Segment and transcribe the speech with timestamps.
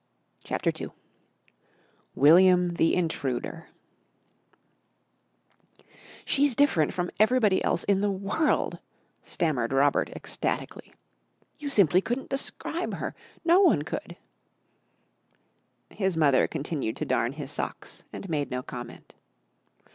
[0.43, 0.89] CHAPTER II
[2.15, 3.67] WILLIAM THE INTRUDER
[6.25, 8.79] "She's different from everybody else in the world,"
[9.21, 10.91] stammered Robert ecstatically.
[11.59, 13.13] "You simply couldn't describe her.
[13.45, 14.17] No one could!"
[15.91, 19.13] His mother continued to darn his socks and made no comment.